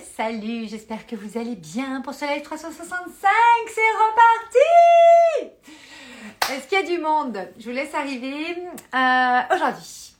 salut, 0.00 0.66
j'espère 0.68 1.06
que 1.06 1.16
vous 1.16 1.38
allez 1.38 1.56
bien 1.56 2.00
pour 2.00 2.14
ce 2.14 2.24
live 2.24 2.42
365, 2.42 3.30
c'est 3.66 3.80
reparti 5.40 5.52
Est-ce 6.52 6.68
qu'il 6.68 6.78
y 6.78 6.82
a 6.82 6.96
du 6.96 7.02
monde? 7.02 7.38
Je 7.58 7.64
vous 7.68 7.74
laisse 7.76 7.94
arriver. 7.94 8.56
Euh, 8.94 9.40
Aujourd'hui, 9.54 10.14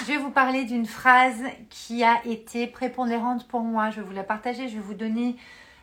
je 0.00 0.04
vais 0.12 0.16
vous 0.16 0.30
parler 0.30 0.64
d'une 0.64 0.86
phrase 0.86 1.42
qui 1.70 2.02
a 2.02 2.20
été 2.24 2.66
prépondérante 2.66 3.46
pour 3.48 3.60
moi. 3.60 3.90
Je 3.90 3.96
vais 4.00 4.06
vous 4.06 4.14
la 4.14 4.24
partager, 4.24 4.68
je 4.68 4.74
vais 4.74 4.80
vous 4.82 4.94
donner 4.94 5.36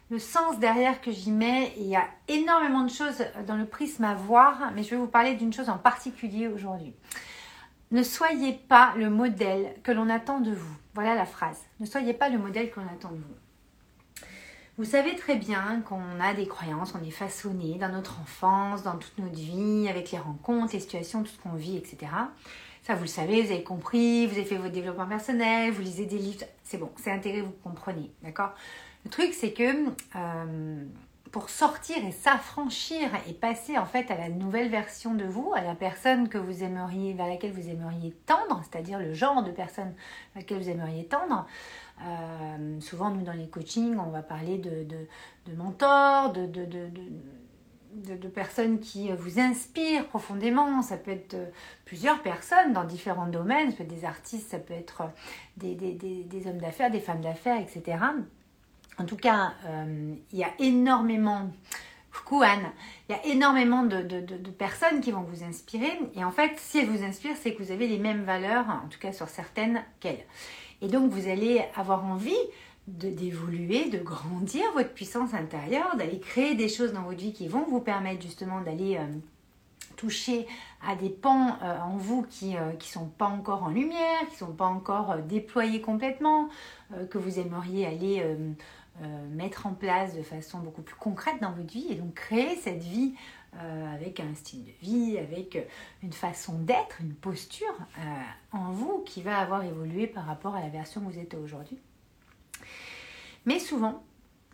le 0.10 0.20
sens 0.20 0.60
derrière 0.60 1.00
que 1.00 1.12
j'y 1.12 1.32
mets. 1.32 1.74
il 1.78 1.88
y 1.88 1.96
a 1.96 2.06
énormément 2.28 2.84
de 2.84 2.92
choses 2.92 3.24
dans 3.48 3.56
le 3.56 3.66
prisme 3.66 4.04
à 4.04 4.14
voir, 4.14 4.72
mais 4.76 4.84
je 4.84 4.90
vais 4.92 4.98
vous 4.98 5.08
parler 5.08 5.36
d'une 5.36 5.54
chose 5.54 5.70
en 5.70 5.78
particulier 5.78 6.48
aujourd'hui. 6.50 6.94
Ne 7.92 8.04
soyez 8.04 8.54
pas 8.54 8.94
le 8.98 9.10
modèle 9.10 9.74
que 9.84 9.92
l'on 9.92 10.10
attend 10.10 10.40
de 10.40 10.52
vous. 10.52 10.78
Voilà 10.94 11.14
la 11.14 11.26
phrase. 11.26 11.60
Ne 11.80 11.86
soyez 11.86 12.14
pas 12.14 12.30
le 12.30 12.38
modèle 12.38 12.72
que 12.72 12.80
l'on 12.80 12.88
attend 12.88 13.12
de 13.12 13.18
vous. 13.18 14.26
Vous 14.78 14.86
savez 14.86 15.16
très 15.16 15.36
bien 15.36 15.82
qu'on 15.82 16.20
a 16.22 16.34
des 16.34 16.48
croyances, 16.48 16.96
on 17.00 17.06
est 17.06 17.12
façonné 17.12 17.78
dans 17.78 17.90
notre 17.90 18.20
enfance, 18.22 18.84
dans 18.84 18.96
toute 18.96 19.18
notre 19.20 19.36
vie, 19.36 19.88
avec 19.90 20.12
les 20.12 20.18
rencontres, 20.18 20.74
les 20.74 20.80
situations, 20.80 21.24
tout 21.24 21.32
ce 21.32 21.38
qu'on 21.38 21.56
vit, 21.56 21.76
etc. 21.76 22.12
Ça, 22.82 22.96
vous 22.96 23.02
le 23.02 23.08
savez, 23.08 23.42
vous 23.44 23.52
avez 23.52 23.64
compris, 23.64 24.26
vous 24.26 24.34
avez 24.34 24.46
fait 24.46 24.56
votre 24.56 24.72
développement 24.72 25.06
personnel, 25.06 25.72
vous 25.72 25.82
lisez 25.82 26.06
des 26.06 26.18
livres, 26.18 26.46
c'est 26.64 26.78
bon, 26.78 26.90
c'est 26.96 27.12
intégré, 27.12 27.42
vous 27.42 27.54
comprenez, 27.64 28.12
d'accord? 28.24 28.54
Le 29.04 29.12
truc, 29.12 29.34
c'est 29.34 29.52
que 29.52 29.88
euh, 30.16 30.84
pour 31.32 31.50
sortir 31.50 31.98
et 32.06 32.12
s'affranchir 32.12 33.10
et 33.28 33.34
passer 33.34 33.78
en 33.78 33.86
fait 33.86 34.12
à 34.12 34.18
la 34.18 34.30
nouvelle 34.30 34.70
version 34.70 35.14
de 35.14 35.24
vous, 35.24 35.54
à 35.56 35.62
la 35.62 35.76
personne 35.76 36.28
que 36.28 36.38
vous 36.38 36.64
aimeriez, 36.64 37.14
vers 37.14 37.28
laquelle 37.28 37.54
vous 37.54 37.70
aimeriez 37.70 38.12
tendre, 38.26 38.62
c'est-à-dire 38.70 39.00
le 39.00 39.14
genre 39.14 39.42
de 39.42 39.52
personne 39.52 39.94
vers 40.34 40.44
laquelle 40.44 40.62
vous 40.62 40.70
aimeriez 40.70 41.06
tendre. 41.06 41.48
Euh, 42.04 42.80
souvent, 42.82 43.12
nous, 43.12 43.22
dans 43.22 43.34
les 43.34 43.48
coachings, 43.48 43.98
on 43.98 44.10
va 44.10 44.24
parler 44.24 44.58
de, 44.58 44.86
mentors, 45.56 46.34
de, 46.34 46.48
de, 46.48 46.66
de, 46.66 48.28
personnes 48.28 48.80
qui 48.80 49.12
vous 49.12 49.40
inspirent 49.40 50.08
profondément. 50.08 50.82
Ça 50.82 50.98
peut 50.98 51.12
être 51.12 51.38
plusieurs 51.86 52.22
personnes 52.22 52.74
dans 52.74 52.84
différents 52.84 53.28
domaines. 53.28 53.72
Ça 53.72 53.78
peut 53.78 53.84
être 53.84 53.90
des 53.90 54.06
artistes, 54.06 54.50
ça 54.50 54.60
peut 54.60 54.74
être 54.74 55.04
des, 55.58 55.76
des, 55.76 55.94
des 55.94 56.48
hommes 56.48 56.58
d'affaires, 56.58 56.90
des 56.90 57.00
femmes 57.00 57.22
d'affaires, 57.22 57.62
etc. 57.62 57.98
En 59.02 59.06
tout 59.06 59.18
cas, 59.18 59.54
euh, 59.66 60.14
il 60.32 60.38
y 60.38 60.44
a 60.44 60.52
énormément, 60.60 61.50
coucou 62.14 62.44
il 62.44 63.12
y 63.12 63.14
a 63.16 63.26
énormément 63.26 63.82
de, 63.82 64.52
personnes 64.52 65.02
qui 65.02 65.12
vont 65.12 65.22
vous 65.24 65.44
inspirer. 65.44 66.00
Et 66.16 66.24
en 66.24 66.30
fait, 66.30 66.52
si 66.58 66.78
elles 66.78 66.88
vous 66.88 67.04
inspirent, 67.04 67.36
c'est 67.42 67.56
que 67.56 67.64
vous 67.64 67.72
avez 67.72 67.88
les 67.88 67.98
mêmes 67.98 68.24
valeurs, 68.24 68.66
en 68.70 68.88
tout 68.90 69.00
cas 69.00 69.12
sur 69.12 69.28
certaines 69.28 69.84
qu'elles. 70.00 70.24
Et 70.84 70.88
donc, 70.88 71.10
vous 71.10 71.28
allez 71.28 71.64
avoir 71.76 72.06
envie 72.06 72.38
d'évoluer, 72.86 73.90
de, 73.90 73.98
grandir 73.98 74.66
votre 74.76 74.94
puissance 74.94 75.34
intérieure, 75.34 75.96
d'aller 75.98 76.20
créer 76.20 76.54
des 76.54 76.70
choses 76.70 76.94
dans 76.94 77.02
votre 77.02 77.20
vie 77.20 77.34
qui 77.34 77.48
vont 77.48 77.66
vous 77.68 77.82
permettre 77.82 78.22
justement 78.22 78.62
d'aller 78.62 78.98
euh, 78.98 79.08
toucher 79.98 80.46
à 80.88 80.96
des 80.96 81.10
pans 81.10 81.58
euh, 81.64 81.80
en 81.80 81.98
vous 81.98 82.22
qui 82.30 82.54
ne 82.54 82.80
sont 82.82 83.08
pas 83.08 83.26
encore 83.26 83.64
en 83.64 83.70
lumière, 83.70 84.20
qui 84.28 84.34
ne 84.34 84.48
sont 84.48 84.54
pas 84.54 84.66
encore 84.66 85.18
déployés 85.28 85.82
complètement, 85.82 86.50
que 87.10 87.18
vous 87.18 87.40
aimeriez 87.40 87.86
aller 87.86 88.22
euh, 89.02 89.28
mettre 89.30 89.68
en 89.68 89.74
place 89.74 90.16
de 90.16 90.22
façon 90.22 90.60
beaucoup 90.60 90.82
plus 90.82 90.96
concrète 90.96 91.42
dans 91.42 91.52
votre 91.52 91.72
vie 91.72 91.88
et 91.90 91.96
donc 91.96 92.14
créer 92.14 92.56
cette 92.58 92.84
vie 92.84 93.16
euh, 93.56 93.94
avec 93.96 94.20
un 94.20 94.36
style 94.36 94.66
de 94.66 94.72
vie, 94.82 95.18
avec 95.18 95.58
une 96.04 96.12
façon 96.12 96.60
d'être, 96.60 97.00
une 97.00 97.14
posture 97.14 97.74
euh, 97.98 98.02
en 98.52 98.72
vous 98.72 99.00
qui 99.06 99.22
va 99.22 99.40
avoir 99.40 99.64
évolué 99.64 100.08
par 100.08 100.26
rapport 100.26 100.56
à 100.56 100.62
la 100.62 100.70
version 100.70 101.02
que 101.02 101.06
vous 101.06 101.20
êtes 101.20 101.34
aujourd'hui. 101.34 101.80
Mais 103.46 103.60
souvent, 103.60 104.04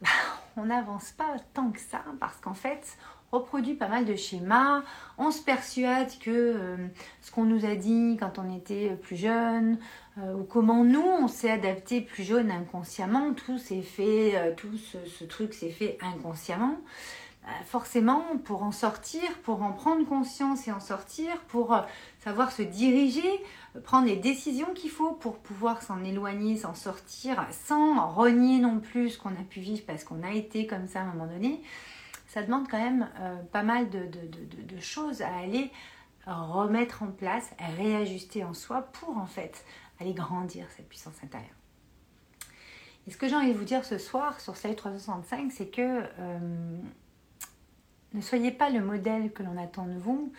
on 0.56 0.66
n'avance 0.66 1.12
pas 1.12 1.36
tant 1.54 1.72
que 1.72 1.80
ça 1.80 2.04
parce 2.20 2.38
qu'en 2.38 2.54
fait, 2.54 2.98
reproduit 3.32 3.74
pas 3.74 3.88
mal 3.88 4.06
de 4.06 4.16
schémas, 4.16 4.84
on 5.18 5.32
se 5.32 5.42
persuade 5.42 6.10
que 6.20 6.78
ce 7.22 7.32
qu'on 7.32 7.44
nous 7.44 7.66
a 7.66 7.76
dit 7.76 8.18
quand 8.20 8.40
on 8.40 8.56
était 8.56 8.96
plus 9.02 9.18
jeune, 9.18 9.78
euh, 10.20 10.34
ou 10.34 10.44
comment 10.44 10.84
nous 10.84 11.06
on 11.06 11.28
s'est 11.28 11.52
adapté 11.52 12.02
plus 12.02 12.24
jeune 12.24 12.50
inconsciemment, 12.50 13.34
tout 13.34 13.60
s'est 13.60 13.84
fait, 13.84 14.36
euh, 14.36 14.54
tout 14.56 14.76
ce, 14.78 15.24
truc 15.26 15.54
s'est 15.54 15.70
fait 15.70 15.98
inconsciemment. 16.02 16.76
Euh, 17.46 17.50
forcément, 17.66 18.24
pour 18.44 18.64
en 18.64 18.72
sortir, 18.72 19.22
pour 19.44 19.62
en 19.62 19.72
prendre 19.72 20.06
conscience 20.08 20.68
et 20.68 20.72
en 20.72 20.80
sortir, 20.80 21.38
pour 21.48 21.78
savoir 22.20 22.52
se 22.52 22.64
diriger, 22.64 23.30
prendre 23.84 24.08
les 24.08 24.16
décisions 24.16 24.74
qu'il 24.74 24.90
faut 24.90 25.12
pour 25.12 25.38
pouvoir 25.38 25.84
s'en 25.84 26.04
éloigner, 26.04 26.58
s'en 26.58 26.74
sortir, 26.74 27.46
sans 27.52 28.08
renier 28.10 28.60
non 28.60 28.80
plus 28.80 29.12
ce 29.12 29.20
qu'on 29.20 29.30
a 29.30 29.44
pu 29.48 29.60
vivre 29.60 29.84
parce 29.86 30.04
qu'on 30.04 30.24
a 30.24 30.32
été 30.32 30.66
comme 30.66 30.88
ça 30.88 31.02
à 31.02 31.04
un 31.04 31.14
moment 31.14 31.28
donné, 31.28 31.62
ça 32.38 32.44
demande 32.44 32.68
quand 32.70 32.78
même 32.78 33.10
pas 33.52 33.64
mal 33.64 33.90
de, 33.90 34.80
choses 34.80 35.24
à 35.24 35.36
aller 35.38 35.72
remettre 36.28 37.02
en 37.02 37.08
place, 37.08 37.50
réajuster 37.78 38.44
en 38.44 38.54
soi 38.54 38.84
pour 38.84 39.18
en 39.18 39.26
fait 39.26 39.66
aller 40.00 40.14
grandir 40.14 40.68
cette 40.76 40.88
puissance 40.88 41.16
intérieure. 41.24 41.50
Et 43.08 43.12
ce 43.12 43.18
que 43.18 43.28
j'ai 43.28 43.36
envie 43.36 43.54
de 43.54 43.58
vous 43.58 43.66
dire 43.66 43.84
ce 43.84 43.98
soir 43.98 44.40
sur 44.40 44.56
Slide 44.56 44.76
365, 44.76 45.52
c'est 45.52 45.66
que 45.66 46.04
euh, 46.20 46.78
ne 48.14 48.22
soyez 48.22 48.52
pas 48.52 48.70
le 48.70 48.82
modèle 48.82 49.32
que 49.34 49.42
l'on 49.42 49.58
attend 49.58 49.88
de 49.88 49.98
vous. 49.98 50.32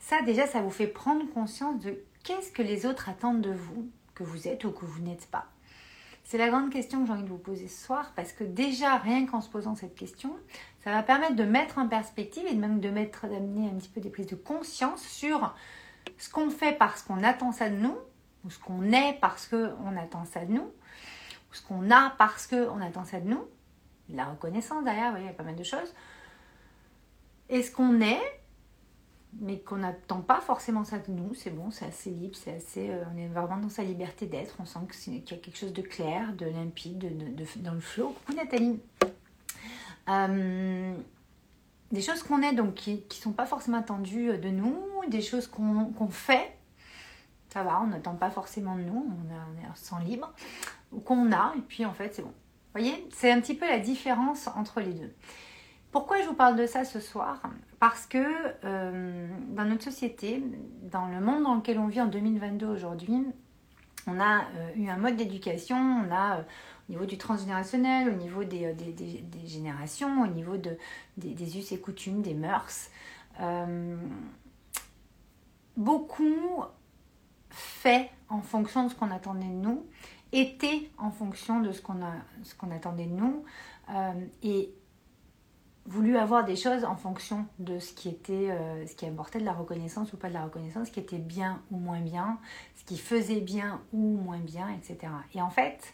Ça, 0.00 0.20
déjà, 0.20 0.46
ça 0.46 0.60
vous 0.60 0.70
fait 0.70 0.88
prendre 0.88 1.26
conscience 1.32 1.80
de 1.80 2.04
qu'est-ce 2.22 2.52
que 2.52 2.60
les 2.60 2.84
autres 2.84 3.08
attendent 3.08 3.40
de 3.40 3.52
vous, 3.52 3.88
que 4.14 4.24
vous 4.24 4.46
êtes 4.46 4.64
ou 4.64 4.72
que 4.72 4.84
vous 4.84 5.00
n'êtes 5.00 5.26
pas. 5.30 5.53
C'est 6.24 6.38
la 6.38 6.48
grande 6.48 6.70
question 6.70 7.00
que 7.00 7.06
j'ai 7.06 7.12
envie 7.12 7.22
de 7.22 7.28
vous 7.28 7.38
poser 7.38 7.68
ce 7.68 7.84
soir 7.84 8.12
parce 8.16 8.32
que 8.32 8.44
déjà, 8.44 8.96
rien 8.96 9.26
qu'en 9.26 9.40
se 9.40 9.48
posant 9.48 9.74
cette 9.74 9.94
question, 9.94 10.34
ça 10.82 10.90
va 10.90 11.02
permettre 11.02 11.36
de 11.36 11.44
mettre 11.44 11.78
en 11.78 11.86
perspective 11.86 12.44
et 12.46 12.54
même 12.54 12.80
de 12.80 12.88
mettre, 12.88 13.28
d'amener 13.28 13.68
un 13.68 13.74
petit 13.74 13.90
peu 13.90 14.00
des 14.00 14.10
prises 14.10 14.26
de 14.26 14.34
conscience 14.34 15.02
sur 15.02 15.54
ce 16.18 16.30
qu'on 16.30 16.50
fait 16.50 16.72
parce 16.72 17.02
qu'on 17.02 17.22
attend 17.22 17.52
ça 17.52 17.68
de 17.68 17.76
nous 17.76 17.96
ou 18.44 18.50
ce 18.50 18.58
qu'on 18.58 18.92
est 18.92 19.18
parce 19.20 19.48
qu'on 19.48 19.96
attend 19.96 20.24
ça 20.24 20.44
de 20.44 20.52
nous, 20.52 20.62
ou 21.50 21.54
ce 21.54 21.62
qu'on 21.62 21.90
a 21.90 22.10
parce 22.18 22.46
qu'on 22.46 22.80
attend 22.80 23.04
ça 23.04 23.20
de 23.20 23.28
nous, 23.28 23.44
la 24.10 24.26
reconnaissance 24.26 24.84
derrière, 24.84 25.06
vous 25.06 25.12
voyez, 25.12 25.26
il 25.26 25.30
y 25.30 25.32
a 25.32 25.36
pas 25.36 25.44
mal 25.44 25.56
de 25.56 25.64
choses. 25.64 25.94
Et 27.48 27.62
ce 27.62 27.70
qu'on 27.70 28.00
est, 28.00 28.20
mais 29.40 29.60
qu'on 29.60 29.76
n'attend 29.76 30.20
pas 30.20 30.40
forcément 30.40 30.84
ça 30.84 30.98
de 30.98 31.10
nous, 31.10 31.34
c'est 31.34 31.50
bon, 31.50 31.70
c'est 31.70 31.86
assez 31.86 32.10
libre, 32.10 32.36
c'est 32.36 32.54
assez, 32.54 32.90
euh, 32.90 33.04
on 33.14 33.18
est 33.18 33.28
vraiment 33.28 33.56
dans 33.56 33.68
sa 33.68 33.82
liberté 33.82 34.26
d'être, 34.26 34.56
on 34.60 34.64
sent 34.64 34.78
qu'il 34.90 35.14
y 35.14 35.18
a 35.18 35.20
quelque 35.36 35.56
chose 35.56 35.72
de 35.72 35.82
clair, 35.82 36.32
de 36.34 36.46
limpide, 36.46 36.98
de, 36.98 37.44
dans 37.62 37.74
le 37.74 37.80
flot. 37.80 38.14
Coucou 38.26 38.36
Nathalie. 38.36 38.80
Euh, 40.08 40.94
des 41.90 42.02
choses 42.02 42.22
qu'on 42.22 42.42
est 42.42 42.52
donc 42.52 42.74
qui 42.74 43.04
ne 43.08 43.14
sont 43.14 43.32
pas 43.32 43.46
forcément 43.46 43.78
attendues 43.78 44.38
de 44.38 44.48
nous, 44.50 44.78
des 45.08 45.22
choses 45.22 45.46
qu'on 45.46 46.08
fait 46.08 46.54
ça 47.54 47.62
va, 47.62 47.80
on 47.80 47.86
n'attend 47.86 48.16
pas 48.16 48.30
forcément 48.30 48.74
de 48.74 48.82
nous, 48.82 49.06
on, 49.08 49.62
est 49.62 49.76
sans 49.76 50.00
libre, 50.00 50.32
ou 50.90 50.98
qu'on 50.98 51.30
a, 51.30 51.54
et 51.56 51.60
puis 51.60 51.84
en 51.84 51.94
fait 51.94 52.12
c'est 52.12 52.22
bon. 52.22 52.28
Vous 52.28 52.80
voyez, 52.80 53.06
c'est 53.14 53.30
un 53.30 53.40
petit 53.40 53.54
peu 53.54 53.68
la 53.68 53.78
différence 53.78 54.48
entre 54.48 54.80
les 54.80 54.92
deux. 54.92 55.14
Pourquoi 55.94 56.20
je 56.20 56.26
vous 56.26 56.34
parle 56.34 56.56
de 56.56 56.66
ça 56.66 56.84
ce 56.84 56.98
soir? 56.98 57.40
Parce 57.78 58.06
que 58.06 58.18
euh, 58.64 59.28
dans 59.50 59.64
notre 59.64 59.84
société, 59.84 60.42
dans 60.82 61.06
le 61.06 61.20
monde 61.20 61.44
dans 61.44 61.54
lequel 61.54 61.78
on 61.78 61.86
vit 61.86 62.00
en 62.00 62.06
2022 62.06 62.66
aujourd'hui, 62.66 63.24
on 64.08 64.18
a 64.18 64.40
euh, 64.40 64.70
eu 64.74 64.88
un 64.88 64.96
mode 64.96 65.14
d'éducation, 65.14 65.76
on 65.76 66.12
a 66.12 66.38
euh, 66.38 66.42
au 66.88 66.92
niveau 66.92 67.06
du 67.06 67.16
transgénérationnel, 67.16 68.08
au 68.08 68.16
niveau 68.16 68.42
des, 68.42 68.72
des, 68.72 69.46
générations, 69.46 70.24
au 70.24 70.26
niveau 70.26 70.56
de, 70.56 70.76
des, 71.16 71.58
us 71.58 71.70
et 71.70 71.78
coutumes, 71.78 72.22
des 72.22 72.34
mœurs. 72.34 72.90
beaucoup 75.76 76.64
fait 77.50 78.10
en 78.30 78.42
fonction 78.42 78.82
de 78.82 78.88
ce 78.88 78.96
qu'on 78.96 79.12
attendait 79.12 79.46
de 79.46 79.52
nous, 79.52 79.86
était 80.32 80.90
en 80.98 81.12
fonction 81.12 81.60
de 81.60 81.70
ce 81.70 81.80
qu'on 81.80 82.70
attendait 82.72 83.06
de 83.06 83.14
nous, 83.14 83.44
et 84.42 84.74
voulu 85.86 86.16
avoir 86.16 86.44
des 86.44 86.56
choses 86.56 86.84
en 86.84 86.96
fonction 86.96 87.46
de 87.58 87.78
ce 87.78 87.92
qui 87.92 88.08
était, 88.08 88.50
euh, 88.50 88.86
ce 88.86 88.94
qui 88.94 89.06
apportait 89.06 89.38
de 89.38 89.44
la 89.44 89.52
reconnaissance 89.52 90.12
ou 90.12 90.16
pas 90.16 90.28
de 90.28 90.34
la 90.34 90.44
reconnaissance, 90.44 90.88
ce 90.88 90.92
qui 90.92 91.00
était 91.00 91.18
bien 91.18 91.62
ou 91.70 91.76
moins 91.76 92.00
bien, 92.00 92.38
ce 92.76 92.84
qui 92.84 92.98
faisait 92.98 93.40
bien 93.40 93.82
ou 93.92 94.16
moins 94.16 94.38
bien, 94.38 94.68
etc. 94.70 95.12
Et 95.34 95.42
en 95.42 95.50
fait, 95.50 95.92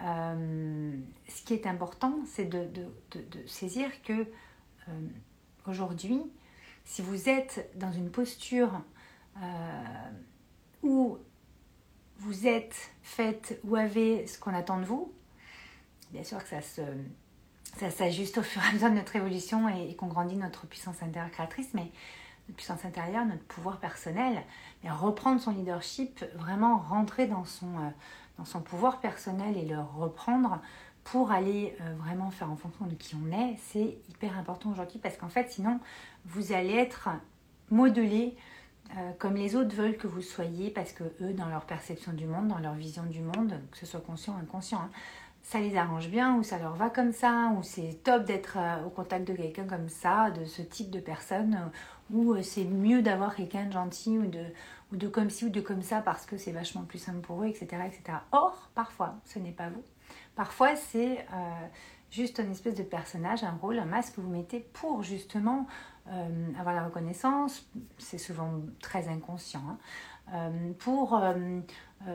euh, 0.00 0.96
ce 1.28 1.42
qui 1.42 1.54
est 1.54 1.66
important, 1.66 2.14
c'est 2.26 2.46
de, 2.46 2.68
saisir 3.46 3.90
que 4.02 4.26
aujourd'hui, 5.66 6.22
si 6.84 7.02
vous 7.02 7.28
êtes 7.28 7.70
dans 7.74 7.92
une 7.92 8.10
posture 8.10 8.70
où 10.82 11.18
vous 12.18 12.46
êtes 12.46 12.90
fait 13.02 13.60
ou 13.64 13.76
avez 13.76 14.26
ce 14.26 14.38
qu'on 14.38 14.54
attend 14.54 14.78
de 14.78 14.84
vous, 14.84 15.12
bien 16.12 16.22
sûr 16.22 16.38
que 16.42 16.48
ça 16.48 16.62
se 16.62 16.82
ça 17.78 17.90
s'ajuste 17.90 18.38
au 18.38 18.42
fur 18.42 18.62
et 18.62 18.68
à 18.68 18.72
mesure 18.72 18.90
de 18.90 18.94
notre 18.94 19.16
évolution 19.16 19.68
et, 19.68 19.94
qu'on 19.96 20.06
grandit 20.06 20.36
notre 20.36 20.66
puissance 20.66 21.02
intérieure 21.02 21.30
créatrice, 21.30 21.68
mais 21.74 21.90
notre 22.48 22.56
puissance 22.56 22.84
intérieure, 22.84 23.26
notre 23.26 23.44
pouvoir 23.44 23.78
personnel, 23.78 24.42
reprendre 24.84 25.40
son 25.40 25.52
leadership, 25.52 26.24
vraiment 26.36 26.78
rentrer 26.78 27.26
dans 27.26 27.44
son, 27.44 27.66
euh, 27.66 27.90
dans 28.38 28.44
son 28.44 28.60
pouvoir 28.60 29.00
personnel 29.00 29.56
et 29.56 29.64
le 29.64 29.80
reprendre 29.80 30.60
pour 31.04 31.30
aller 31.30 31.76
vraiment 31.98 32.32
faire 32.32 32.50
en 32.50 32.56
fonction 32.56 32.84
de 32.86 32.94
qui 32.94 33.14
on 33.14 33.30
est, 33.30 33.56
c'est 33.68 33.96
hyper 34.08 34.36
important 34.36 34.72
aujourd'hui 34.72 34.98
parce 34.98 35.16
qu'en 35.16 35.28
fait, 35.28 35.52
sinon, 35.52 35.78
vous 36.24 36.52
allez 36.52 36.74
être 36.74 37.10
modelé 37.70 38.36
comme 39.18 39.34
les 39.34 39.54
autres 39.54 39.74
veulent 39.74 39.96
que 39.96 40.06
vous 40.06 40.20
soyez 40.20 40.70
parce 40.70 40.92
que 40.92 41.04
eux, 41.20 41.32
dans 41.32 41.48
leur 41.48 41.64
perception 41.64 42.12
du 42.12 42.26
monde, 42.26 42.48
dans 42.48 42.58
leur 42.58 42.74
vision 42.74 43.04
du 43.04 43.20
monde, 43.20 43.54
que 43.70 43.78
ce 43.78 43.86
soit 43.86 44.00
conscient 44.00 44.34
ou 44.34 44.38
inconscient, 44.38 44.80
hein, 44.80 44.90
ça 45.46 45.60
les 45.60 45.76
arrange 45.76 46.08
bien 46.08 46.34
ou 46.34 46.42
ça 46.42 46.58
leur 46.58 46.74
va 46.74 46.90
comme 46.90 47.12
ça 47.12 47.52
ou 47.56 47.62
c'est 47.62 48.02
top 48.02 48.24
d'être 48.24 48.58
euh, 48.58 48.84
au 48.84 48.90
contact 48.90 49.28
de 49.28 49.32
quelqu'un 49.32 49.64
comme 49.64 49.88
ça, 49.88 50.32
de 50.32 50.44
ce 50.44 50.60
type 50.60 50.90
de 50.90 50.98
personne 50.98 51.54
euh, 51.54 52.16
ou 52.16 52.34
euh, 52.34 52.42
c'est 52.42 52.64
mieux 52.64 53.00
d'avoir 53.00 53.36
quelqu'un 53.36 53.66
de 53.66 53.72
gentil 53.72 54.18
ou 54.18 54.26
de, 54.26 54.42
ou 54.92 54.96
de 54.96 55.06
comme 55.06 55.30
ci 55.30 55.44
ou 55.44 55.48
de 55.48 55.60
comme 55.60 55.82
ça 55.82 56.00
parce 56.00 56.26
que 56.26 56.36
c'est 56.36 56.50
vachement 56.50 56.82
plus 56.82 56.98
simple 56.98 57.20
pour 57.20 57.44
eux, 57.44 57.46
etc. 57.46 57.64
etc. 57.86 58.18
Or, 58.32 58.70
parfois, 58.74 59.14
ce 59.24 59.38
n'est 59.38 59.52
pas 59.52 59.68
vous. 59.68 59.84
Parfois, 60.34 60.74
c'est 60.74 61.24
juste 62.10 62.40
une 62.40 62.50
espèce 62.50 62.74
de 62.74 62.82
personnage, 62.82 63.42
un 63.42 63.56
rôle, 63.62 63.78
un 63.78 63.86
masque 63.86 64.16
que 64.16 64.20
vous 64.20 64.28
mettez 64.28 64.60
pour 64.60 65.02
justement 65.02 65.66
avoir 66.58 66.74
la 66.74 66.84
reconnaissance. 66.84 67.66
C'est 67.96 68.18
souvent 68.18 68.60
très 68.82 69.08
inconscient. 69.08 69.62
Hein, 70.30 70.50
pour 70.78 71.18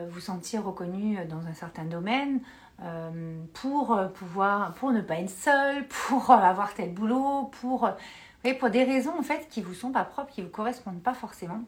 vous 0.08 0.20
sentir 0.20 0.64
reconnu 0.64 1.18
dans 1.26 1.44
un 1.48 1.52
certain 1.52 1.84
domaine, 1.84 2.40
pour 3.52 3.92
euh, 3.92 4.08
pouvoir, 4.08 4.74
pour 4.74 4.90
ne 4.92 5.00
pas 5.00 5.16
être 5.16 5.30
seul, 5.30 5.86
pour 6.08 6.30
euh, 6.30 6.34
avoir 6.34 6.74
tel 6.74 6.92
boulot, 6.92 7.50
pour, 7.60 7.88
pour 8.58 8.70
des 8.70 8.84
raisons 8.84 9.16
en 9.18 9.22
fait 9.22 9.48
qui 9.48 9.62
vous 9.62 9.74
sont 9.74 9.92
pas 9.92 10.04
propres, 10.04 10.32
qui 10.32 10.42
vous 10.42 10.48
correspondent 10.48 11.02
pas 11.02 11.14
forcément. 11.14 11.62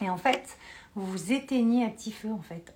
Et 0.00 0.10
en 0.10 0.16
fait, 0.16 0.58
vous 0.94 1.06
vous 1.06 1.32
éteignez 1.32 1.84
à 1.84 1.88
petit 1.88 2.12
feu 2.12 2.30
en 2.30 2.42
fait 2.42 2.74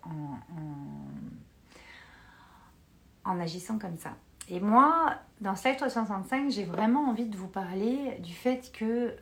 en, 3.25 3.39
agissant 3.39 3.79
comme 3.79 3.97
ça. 3.97 4.11
Et 4.49 4.59
moi, 4.59 5.15
dans 5.41 5.55
Slide 5.55 5.77
365, 5.77 6.51
j'ai 6.51 6.65
vraiment 6.65 7.09
envie 7.09 7.27
de 7.27 7.37
vous 7.37 7.47
parler 7.47 8.17
du 8.19 8.35
fait 8.35 8.73
que 8.73 9.15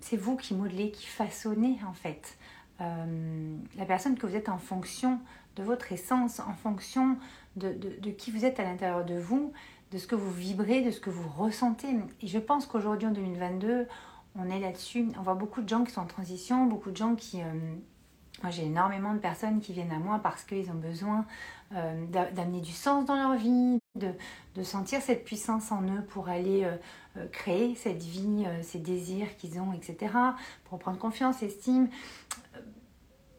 c'est 0.00 0.16
vous 0.16 0.36
qui 0.36 0.54
modelez, 0.54 0.92
qui 0.92 1.06
façonnez 1.06 1.80
en 1.88 1.92
fait 1.92 2.38
la 2.78 3.84
personne 3.86 4.16
que 4.16 4.26
vous 4.26 4.36
êtes 4.36 4.48
en 4.48 4.58
fonction 4.58 5.18
de 5.56 5.62
votre 5.62 5.92
essence, 5.92 6.40
en 6.40 6.54
fonction 6.54 7.16
de, 7.56 7.72
qui 8.10 8.30
vous 8.30 8.44
êtes 8.44 8.60
à 8.60 8.64
l'intérieur 8.64 9.04
de 9.04 9.18
vous, 9.18 9.52
de 9.92 9.98
ce 9.98 10.06
que 10.06 10.14
vous 10.14 10.30
vibrez, 10.30 10.82
de 10.82 10.90
ce 10.90 11.00
que 11.00 11.10
vous 11.10 11.28
ressentez. 11.28 11.88
Et 12.22 12.26
je 12.26 12.38
pense 12.38 12.66
qu'aujourd'hui, 12.66 13.08
en 13.08 13.12
2022, 13.12 13.86
on 14.36 14.48
est 14.48 14.60
là-dessus. 14.60 15.08
On 15.18 15.22
voit 15.22 15.34
beaucoup 15.34 15.62
de 15.62 15.68
gens 15.68 15.84
qui 15.84 15.92
sont 15.92 16.02
en 16.02 16.06
transition, 16.06 16.66
beaucoup 16.66 16.90
de 16.90 16.96
gens 16.96 17.14
qui... 17.14 17.40
Euh, 17.42 17.44
moi, 18.42 18.50
j'ai 18.50 18.64
énormément 18.64 19.12
de 19.12 19.18
personnes 19.18 19.60
qui 19.60 19.72
viennent 19.72 19.92
à 19.92 19.98
moi 19.98 20.20
parce 20.22 20.44
qu'ils 20.44 20.70
ont 20.70 20.74
besoin 20.74 21.26
euh, 21.74 22.06
d'amener 22.06 22.60
du 22.60 22.72
sens 22.72 23.04
dans 23.04 23.16
leur 23.16 23.36
vie, 23.36 23.78
de, 23.96 24.12
de, 24.54 24.62
sentir 24.62 25.02
cette 25.02 25.24
puissance 25.24 25.70
en 25.72 25.82
eux 25.82 26.02
pour 26.08 26.30
aller 26.30 26.64
euh, 26.64 27.26
créer 27.32 27.74
cette 27.74 28.02
vie, 28.02 28.46
ces 28.62 28.78
désirs 28.78 29.36
qu'ils 29.36 29.60
ont, 29.60 29.74
etc. 29.74 30.14
Pour 30.64 30.78
prendre 30.78 30.96
confiance, 30.96 31.42
estime 31.42 31.88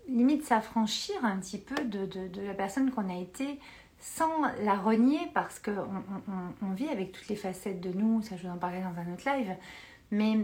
limite 0.07 0.44
s'affranchir 0.44 1.15
un 1.24 1.38
petit 1.38 1.57
peu 1.57 1.83
de, 1.83 2.07
la 2.42 2.53
personne 2.53 2.92
qu'on 2.92 3.09
a 3.09 3.18
été 3.19 3.59
sans 4.00 4.42
la 4.63 4.75
renier 4.75 5.19
parce 5.33 5.59
qu'on 5.59 5.71
on, 5.71 6.65
on, 6.68 6.71
vit 6.71 6.89
avec 6.89 7.12
toutes 7.12 7.27
les 7.27 7.36
facettes 7.36 7.81
de 7.81 7.92
nous, 7.92 8.21
ça 8.24 8.36
je 8.36 8.48
vous 8.48 8.53
en 8.53 8.57
parler 8.57 8.81
dans 8.81 9.00
un 9.00 9.13
autre 9.13 9.30
live, 9.30 9.56
mais 10.09 10.39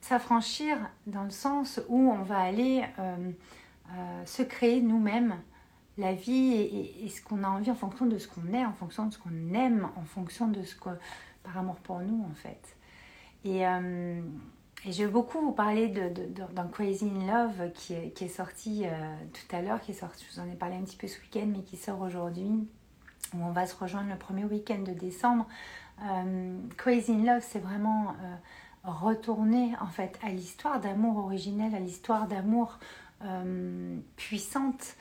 s'affranchir 0.00 0.76
dans 1.06 1.24
le 1.24 1.30
sens 1.30 1.80
où 1.88 2.10
on 2.10 2.22
va 2.22 2.38
aller 2.40 2.82
euh, 2.98 3.30
euh, 3.92 4.24
se 4.24 4.42
créer 4.42 4.80
nous-mêmes 4.80 5.36
la 5.98 6.14
vie 6.14 6.54
et, 7.02 7.08
ce 7.08 7.20
qu'on 7.20 7.44
a 7.44 7.48
envie 7.48 7.70
en 7.70 7.74
fonction 7.74 8.06
de 8.06 8.16
ce 8.16 8.26
qu'on 8.26 8.54
est, 8.54 8.64
en 8.64 8.72
fonction 8.72 9.06
de 9.06 9.12
ce 9.12 9.18
qu'on 9.18 9.54
aime, 9.54 9.88
en 9.96 10.04
fonction 10.04 10.48
de 10.48 10.62
ce 10.62 10.74
que, 10.74 10.88
par 11.42 11.58
amour 11.58 11.76
pour 11.76 12.00
nous 12.00 12.24
en 12.30 12.34
fait. 12.34 12.76
Euh, 13.46 14.22
et 14.86 14.92
je 14.92 15.04
vais 15.04 15.10
beaucoup 15.10 15.40
vous 15.40 15.52
parler 15.52 15.88
d'un 15.88 16.68
Crazy 16.68 17.04
in 17.04 17.26
Love 17.26 17.70
qui 17.74 17.92
est, 17.92 18.14
qui 18.14 18.24
est 18.24 18.28
sorti 18.28 18.84
euh, 18.86 19.14
tout 19.32 19.54
à 19.54 19.60
l'heure, 19.60 19.80
qui 19.80 19.90
est 19.90 19.94
sorti, 19.94 20.24
je 20.26 20.34
vous 20.34 20.46
en 20.46 20.50
ai 20.50 20.54
parlé 20.54 20.76
un 20.76 20.82
petit 20.82 20.96
peu 20.96 21.06
ce 21.06 21.20
week-end, 21.20 21.46
mais 21.46 21.62
qui 21.62 21.76
sort 21.76 22.00
aujourd'hui, 22.00 22.46
où 23.34 23.44
on 23.44 23.50
va 23.50 23.66
se 23.66 23.76
rejoindre 23.76 24.08
le 24.08 24.16
premier 24.16 24.44
week-end 24.44 24.78
de 24.78 24.92
décembre. 24.92 25.46
Euh, 26.02 26.58
Crazy 26.78 27.12
in 27.12 27.24
Love, 27.24 27.44
c'est 27.46 27.58
vraiment 27.58 28.14
euh, 28.22 28.36
retourner 28.84 29.74
en 29.82 29.88
fait 29.88 30.18
à 30.22 30.30
l'histoire 30.30 30.80
d'amour 30.80 31.18
originelle, 31.18 31.74
à 31.74 31.80
l'histoire 31.80 32.26
d'amour 32.26 32.78
puissante 34.16 34.96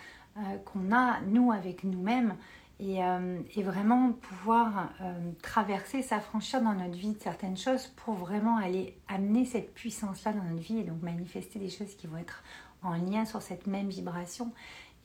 qu'on 0.65 0.91
a 0.93 1.21
nous 1.21 1.53
avec 1.53 1.85
nous-mêmes 1.85 2.35
euh, 2.81 3.41
et, 3.55 3.63
vraiment 3.63 4.13
pouvoir 4.13 4.93
euh, 5.01 5.31
traverser, 5.41 6.01
s'affranchir 6.01 6.61
dans 6.61 6.73
notre 6.73 6.95
vie 6.95 7.13
de 7.13 7.19
certaines 7.19 7.57
choses 7.57 7.87
pour 7.87 8.13
vraiment 8.13 8.55
aller 8.55 8.97
amener 9.09 9.43
cette 9.43 9.73
puissance-là 9.73 10.31
dans 10.31 10.43
notre 10.43 10.61
vie 10.61 10.79
et 10.79 10.83
donc 10.83 11.01
manifester 11.01 11.59
des 11.59 11.69
choses 11.69 11.93
qui 11.95 12.07
vont 12.07 12.17
être 12.17 12.41
en 12.81 12.93
lien 12.93 13.25
sur 13.25 13.41
cette 13.41 13.67
même 13.67 13.89
vibration. 13.89 14.53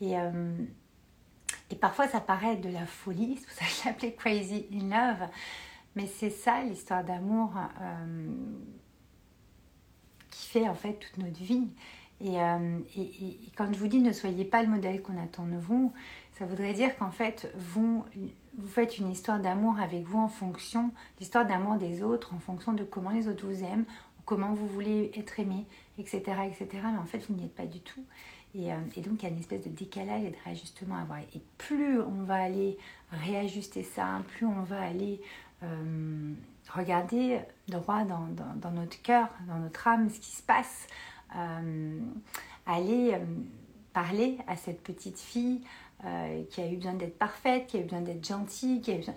Et, 0.01 0.17
euh, 0.17 0.55
parfois 1.81 2.07
ça 2.07 2.21
paraît 2.21 2.57
de 2.57 2.69
la 2.69 2.87
folie, 2.87 3.39
c'est 3.41 3.47
pour 3.47 3.55
ça 3.55 3.65
que 3.65 3.73
je 3.73 3.89
l'appelais 3.89 4.13
Crazy 4.15 4.67
in 4.73 4.91
Love, 4.91 5.29
mais 5.97 6.07
c'est 6.07 6.31
ça 6.31 6.63
l'histoire 6.63 7.03
d'amour 7.03 7.53
qui 10.31 10.49
fait 10.49 10.69
en 10.69 10.75
fait 10.75 10.95
toute 10.95 11.19
notre 11.19 11.43
vie. 11.43 11.69
Et, 12.21 12.37
quand 13.57 13.73
je 13.73 13.79
vous 13.79 13.89
dis 13.89 13.99
ne 13.99 14.13
soyez 14.13 14.45
pas 14.45 14.63
le 14.63 14.69
modèle 14.69 15.03
qu'on 15.03 15.21
attend 15.21 15.47
de 15.47 15.57
vous, 15.57 15.93
ça 16.35 16.47
voudrait 16.47 16.75
dire 16.75 16.97
qu'en 16.97 17.11
fait, 17.11 17.53
vous, 17.57 18.05
vous 18.59 18.69
faites 18.69 18.99
une 18.99 19.11
histoire 19.11 19.41
d'amour 19.41 19.79
avec 19.79 20.05
vous 20.05 20.19
en 20.19 20.29
fonction, 20.29 20.93
l'histoire 21.21 21.47
d'amour 21.47 21.77
des 21.77 22.03
autres, 22.03 22.35
en 22.35 22.41
fonction 22.41 22.73
de 22.73 22.83
comment 22.83 23.11
les 23.11 23.29
autres 23.29 23.47
vous 23.47 23.63
aiment, 23.63 23.85
comment 24.25 24.53
vous 24.53 24.67
voulez 24.67 25.13
être 25.17 25.39
aimé, 25.39 25.65
etc. 25.99 26.23
etc. 26.47 26.69
Mais 26.93 26.99
en 26.99 27.05
fait, 27.05 27.25
vous 27.29 27.35
n'y 27.35 27.45
êtes 27.45 27.55
pas 27.55 27.67
du 27.67 27.81
tout. 27.81 28.05
Et, 28.57 28.73
euh, 28.73 28.77
et, 28.97 29.01
donc, 29.01 29.23
il 29.23 29.25
y 29.25 29.27
a 29.27 29.31
une 29.31 29.39
espèce 29.39 29.65
de 29.65 29.71
décalage 29.71 30.25
et 30.25 30.31
de 30.31 30.37
réajustement 30.45 30.97
à 30.97 31.03
avoir. 31.03 31.21
Et 31.21 31.43
plus 31.59 32.01
on 32.01 32.23
va 32.25 32.37
aller 32.37 32.79
réajuster 33.11 33.83
ça, 33.83 34.23
plus 34.29 34.47
on 34.47 34.63
va 34.63 34.81
aller 34.81 35.21
euh, 35.63 36.33
regarder 36.73 37.41
droit 37.69 38.05
dans, 38.05 38.29
dans, 38.57 38.71
notre 38.71 39.01
cœur, 39.03 39.29
dans 39.49 39.59
notre 39.59 39.87
âme, 39.87 40.09
ce 40.09 40.21
qui 40.21 40.31
se 40.31 40.43
passe, 40.43 40.87
euh, 41.37 41.99
aller 42.67 43.19
parler 43.93 44.39
à 44.47 44.57
cette 44.57 44.83
petite 44.83 45.19
fille, 45.19 45.63
euh, 46.05 46.43
qui 46.51 46.61
a 46.61 46.71
eu 46.71 46.77
besoin 46.77 46.95
d'être 46.95 47.19
parfaite, 47.19 47.67
qui 47.67 47.77
a 47.77 47.81
eu 47.81 47.85
besoin 47.85 48.01
d'être 48.01 48.27
gentille, 48.27 48.81
qui 48.81 48.93
a 48.93 48.97
besoin... 48.97 49.15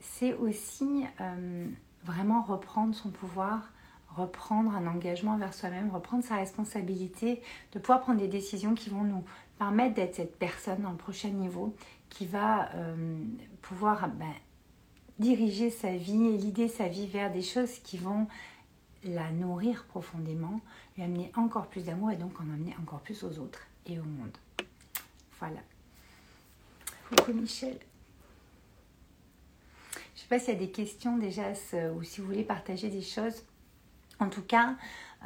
C'est 0.00 0.32
aussi 0.34 1.04
euh, 1.20 1.66
vraiment 2.04 2.42
reprendre 2.42 2.94
son 2.94 3.10
pouvoir, 3.10 3.72
reprendre 4.14 4.74
un 4.74 4.86
engagement 4.86 5.36
vers 5.36 5.54
soi-même, 5.54 5.90
reprendre 5.90 6.24
sa 6.24 6.36
responsabilité, 6.36 7.42
de 7.72 7.78
pouvoir 7.78 8.00
prendre 8.00 8.20
des 8.20 8.28
décisions 8.28 8.74
qui 8.74 8.90
vont 8.90 9.04
nous 9.04 9.24
permettre 9.58 9.94
d'être 9.94 10.14
cette 10.14 10.38
personne 10.38 10.82
dans 10.82 10.90
le 10.90 10.96
prochain 10.96 11.30
niveau 11.30 11.74
qui 12.08 12.26
va 12.26 12.72
euh, 12.74 13.24
pouvoir 13.60 14.08
ben, 14.08 14.32
diriger 15.18 15.70
sa 15.70 15.96
vie 15.96 16.52
et 16.56 16.68
sa 16.68 16.88
vie 16.88 17.06
vers 17.06 17.32
des 17.32 17.42
choses 17.42 17.78
qui 17.80 17.98
vont 17.98 18.26
la 19.04 19.30
nourrir 19.30 19.84
profondément, 19.88 20.60
lui 20.96 21.04
amener 21.04 21.30
encore 21.36 21.66
plus 21.68 21.84
d'amour 21.84 22.10
et 22.10 22.16
donc 22.16 22.40
en 22.40 22.44
amener 22.44 22.74
encore 22.80 23.00
plus 23.00 23.22
aux 23.22 23.38
autres 23.38 23.66
et 23.86 23.98
au 23.98 24.04
monde. 24.04 24.36
Voilà. 25.38 25.60
Coucou 27.08 27.32
Michel. 27.32 27.78
Je 29.92 29.98
ne 29.98 30.16
sais 30.16 30.28
pas 30.28 30.38
s'il 30.38 30.54
y 30.54 30.56
a 30.56 30.60
des 30.60 30.70
questions 30.70 31.16
déjà 31.16 31.52
ou 31.94 32.02
si 32.02 32.20
vous 32.20 32.26
voulez 32.26 32.44
partager 32.44 32.88
des 32.88 33.02
choses. 33.02 33.44
En 34.20 34.28
tout 34.28 34.42
cas, 34.42 34.74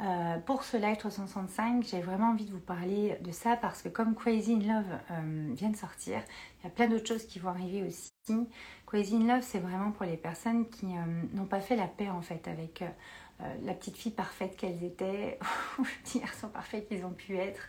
euh, 0.01 0.37
pour 0.39 0.63
ce 0.63 0.77
live 0.77 0.97
365, 0.97 1.83
j'ai 1.83 1.99
vraiment 1.99 2.29
envie 2.29 2.45
de 2.45 2.51
vous 2.51 2.59
parler 2.59 3.17
de 3.21 3.31
ça 3.31 3.57
parce 3.57 3.81
que 3.81 3.89
comme 3.89 4.15
Crazy 4.15 4.53
in 4.53 4.59
Love 4.59 4.99
euh, 5.11 5.53
vient 5.55 5.69
de 5.69 5.75
sortir, 5.75 6.21
il 6.59 6.63
y 6.65 6.67
a 6.67 6.69
plein 6.69 6.87
d'autres 6.87 7.07
choses 7.07 7.25
qui 7.25 7.39
vont 7.39 7.49
arriver 7.49 7.83
aussi. 7.83 8.47
Crazy 8.85 9.15
in 9.15 9.27
Love, 9.27 9.41
c'est 9.41 9.59
vraiment 9.59 9.91
pour 9.91 10.05
les 10.05 10.17
personnes 10.17 10.69
qui 10.69 10.85
euh, 10.85 11.23
n'ont 11.33 11.45
pas 11.45 11.59
fait 11.59 11.75
la 11.75 11.87
paix 11.87 12.09
en 12.09 12.21
fait 12.21 12.47
avec 12.47 12.83
la 13.61 13.73
petite 13.73 13.97
fille 13.97 14.11
parfaite 14.11 14.55
qu'elles 14.55 14.83
étaient 14.85 15.37
ou 15.79 15.83
le 15.83 16.03
petit 16.03 16.19
garçon 16.19 16.47
parfait 16.47 16.83
qu'ils 16.83 17.03
ont 17.03 17.11
pu 17.11 17.35
être. 17.35 17.67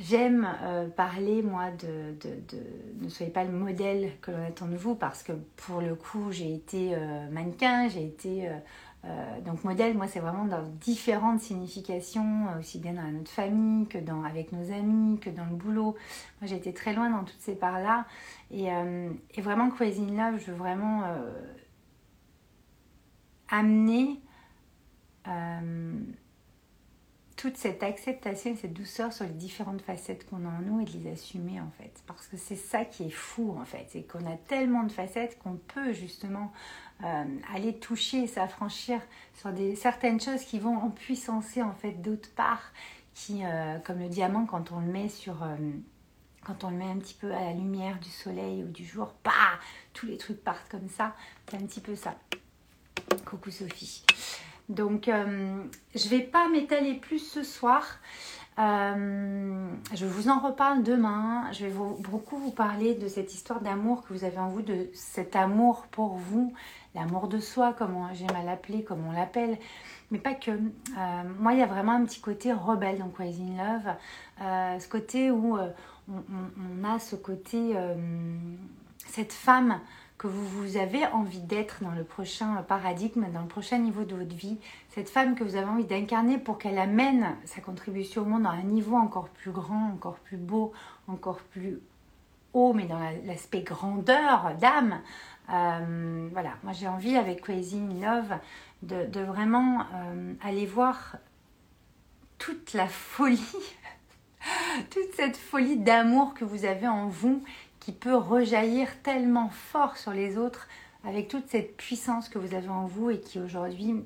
J'aime 0.00 0.48
euh, 0.62 0.88
parler, 0.88 1.42
moi, 1.42 1.70
de, 1.70 2.16
Ne 3.02 3.08
soyez 3.10 3.30
pas 3.30 3.44
le 3.44 3.52
modèle 3.52 4.12
que 4.22 4.30
l'on 4.30 4.46
attend 4.46 4.66
de 4.66 4.76
vous, 4.76 4.94
parce 4.94 5.22
que 5.22 5.32
pour 5.56 5.82
le 5.82 5.94
coup, 5.94 6.32
j'ai 6.32 6.54
été 6.54 6.94
euh, 6.94 7.28
mannequin, 7.30 7.86
j'ai 7.88 8.06
été. 8.06 8.48
Euh, 9.04 9.40
donc, 9.44 9.62
modèle, 9.62 9.94
moi, 9.94 10.06
c'est 10.06 10.20
vraiment 10.20 10.46
dans 10.46 10.62
différentes 10.62 11.40
significations, 11.40 12.46
aussi 12.58 12.78
bien 12.78 12.94
dans 12.94 13.02
notre 13.02 13.30
famille 13.30 13.88
que 13.88 13.98
dans, 13.98 14.24
avec 14.24 14.52
nos 14.52 14.72
amis, 14.72 15.18
que 15.18 15.28
dans 15.28 15.44
le 15.44 15.54
boulot. 15.54 15.96
Moi, 16.40 16.44
j'ai 16.48 16.56
été 16.56 16.72
très 16.72 16.94
loin 16.94 17.10
dans 17.10 17.24
toutes 17.24 17.40
ces 17.40 17.54
parts-là. 17.54 18.06
Et, 18.50 18.68
et, 19.34 19.40
vraiment, 19.42 19.68
Crazy 19.70 20.06
Love, 20.06 20.38
je 20.38 20.50
veux 20.50 20.56
vraiment 20.56 21.02
toute 27.40 27.56
cette 27.56 27.82
acceptation 27.82 28.52
et 28.52 28.54
cette 28.54 28.74
douceur 28.74 29.14
sur 29.14 29.24
les 29.24 29.32
différentes 29.32 29.80
facettes 29.80 30.28
qu'on 30.28 30.44
a 30.44 30.48
en 30.50 30.60
nous 30.60 30.80
et 30.80 30.84
de 30.84 30.90
les 30.90 31.10
assumer 31.10 31.58
en 31.58 31.70
fait. 31.78 32.02
Parce 32.06 32.26
que 32.26 32.36
c'est 32.36 32.54
ça 32.54 32.84
qui 32.84 33.04
est 33.04 33.10
fou 33.10 33.56
en 33.58 33.64
fait, 33.64 33.86
c'est 33.88 34.02
qu'on 34.02 34.30
a 34.30 34.36
tellement 34.36 34.82
de 34.82 34.92
facettes 34.92 35.38
qu'on 35.38 35.56
peut 35.56 35.94
justement 35.94 36.52
euh, 37.02 37.24
aller 37.54 37.78
toucher 37.78 38.24
et 38.24 38.26
s'affranchir 38.26 39.00
sur 39.32 39.52
des, 39.52 39.74
certaines 39.74 40.20
choses 40.20 40.42
qui 40.44 40.58
vont 40.58 40.76
en 40.76 40.90
puissancer 40.90 41.62
en 41.62 41.72
fait 41.72 41.92
d'autres 41.92 42.28
parts, 42.34 42.72
qui, 43.14 43.42
euh, 43.42 43.78
comme 43.78 44.00
le 44.00 44.10
diamant 44.10 44.44
quand 44.44 44.70
on 44.72 44.80
le 44.80 44.92
met 44.92 45.08
sur... 45.08 45.42
Euh, 45.42 45.56
quand 46.44 46.64
on 46.64 46.70
le 46.70 46.76
met 46.76 46.90
un 46.90 46.96
petit 46.96 47.14
peu 47.14 47.32
à 47.32 47.40
la 47.40 47.52
lumière 47.52 47.98
du 48.00 48.08
soleil 48.08 48.64
ou 48.64 48.68
du 48.68 48.84
jour, 48.84 49.14
bah, 49.24 49.30
tous 49.92 50.06
les 50.06 50.16
trucs 50.16 50.42
partent 50.42 50.70
comme 50.70 50.88
ça. 50.88 51.14
C'est 51.48 51.58
un 51.58 51.66
petit 51.66 51.80
peu 51.80 51.94
ça. 51.94 52.16
Coucou 53.26 53.50
Sophie. 53.50 54.02
Donc, 54.70 55.08
euh, 55.08 55.64
je 55.96 56.04
ne 56.04 56.10
vais 56.10 56.22
pas 56.22 56.48
m'étaler 56.48 56.94
plus 56.94 57.18
ce 57.18 57.42
soir. 57.42 57.84
Euh, 58.60 59.68
je 59.92 60.06
vous 60.06 60.28
en 60.28 60.38
reparle 60.38 60.84
demain. 60.84 61.50
Je 61.50 61.66
vais 61.66 61.72
beaucoup 61.72 62.36
vous 62.36 62.52
parler 62.52 62.94
de 62.94 63.08
cette 63.08 63.34
histoire 63.34 63.60
d'amour 63.60 64.04
que 64.04 64.14
vous 64.14 64.22
avez 64.22 64.38
en 64.38 64.48
vous, 64.48 64.62
de 64.62 64.88
cet 64.94 65.34
amour 65.34 65.86
pour 65.90 66.14
vous, 66.14 66.54
l'amour 66.94 67.26
de 67.26 67.40
soi, 67.40 67.72
comme 67.72 67.96
j'aime 68.12 68.36
à 68.36 68.44
l'appeler, 68.44 68.84
comme 68.84 69.04
on 69.08 69.10
l'appelle. 69.10 69.58
Mais 70.12 70.18
pas 70.18 70.34
que. 70.34 70.52
Euh, 70.52 71.22
moi, 71.40 71.52
il 71.54 71.58
y 71.58 71.62
a 71.62 71.66
vraiment 71.66 71.92
un 71.92 72.04
petit 72.04 72.20
côté 72.20 72.52
rebelle 72.52 72.98
dans 72.98 73.08
Crazy 73.08 73.56
Love. 73.56 73.92
ce 74.38 74.88
côté 74.88 75.32
où 75.32 75.58
on, 75.58 76.84
a 76.84 77.00
ce 77.00 77.16
côté, 77.16 77.74
cette 79.08 79.32
femme 79.32 79.80
que 80.20 80.26
vous, 80.26 80.46
vous 80.46 80.76
avez 80.76 81.06
envie 81.06 81.40
d'être 81.40 81.82
dans 81.82 81.92
le 81.92 82.04
prochain 82.04 82.62
paradigme, 82.68 83.24
dans 83.32 83.40
le 83.40 83.48
prochain 83.48 83.78
niveau 83.78 84.04
de 84.04 84.14
votre 84.14 84.36
vie, 84.36 84.58
cette 84.90 85.08
femme 85.08 85.34
que 85.34 85.42
vous 85.42 85.56
avez 85.56 85.66
envie 85.66 85.86
d'incarner 85.86 86.36
pour 86.36 86.58
qu'elle 86.58 86.78
amène 86.78 87.36
sa 87.46 87.62
contribution 87.62 88.20
au 88.20 88.24
monde 88.26 88.44
à 88.44 88.50
un 88.50 88.62
niveau 88.62 88.96
encore 88.96 89.30
plus 89.30 89.50
grand, 89.50 89.88
encore 89.94 90.18
plus 90.18 90.36
beau, 90.36 90.74
encore 91.08 91.40
plus 91.40 91.80
haut, 92.52 92.74
mais 92.74 92.84
dans 92.84 92.98
l'aspect 93.24 93.62
grandeur 93.62 94.54
d'âme. 94.60 95.00
Euh, 95.50 96.28
voilà, 96.32 96.50
moi 96.64 96.74
j'ai 96.74 96.86
envie 96.86 97.16
avec 97.16 97.40
Crazy 97.40 97.80
Love 97.80 98.34
de, 98.82 99.22
vraiment 99.22 99.86
euh, 99.94 100.34
aller 100.42 100.66
voir 100.66 101.16
toute 102.36 102.74
la 102.74 102.88
folie, 102.88 103.56
toute 104.90 105.14
cette 105.14 105.38
folie 105.38 105.78
d'amour 105.78 106.34
que 106.34 106.44
vous 106.44 106.66
avez 106.66 106.88
en 106.88 107.08
vous 107.08 107.42
peut 107.92 108.16
rejaillir 108.16 108.88
tellement 109.02 109.50
fort 109.50 109.96
sur 109.96 110.12
les 110.12 110.38
autres 110.38 110.68
avec 111.04 111.28
toute 111.28 111.48
cette 111.48 111.76
puissance 111.76 112.28
que 112.28 112.38
vous 112.38 112.54
avez 112.54 112.68
en 112.68 112.86
vous 112.86 113.10
et 113.10 113.20
qui 113.20 113.38
aujourd'hui 113.38 114.04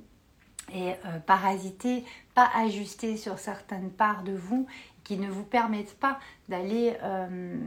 est 0.73 0.99
euh, 1.05 1.19
parasitée, 1.27 2.05
pas 2.35 2.49
ajustée 2.55 3.17
sur 3.17 3.39
certaines 3.39 3.91
parts 3.91 4.23
de 4.23 4.33
vous, 4.33 4.67
qui 5.03 5.19
ne 5.19 5.29
vous 5.29 5.45
permettent 5.45 5.99
pas 5.99 6.19
d'aller 6.49 6.97
euh, 7.03 7.59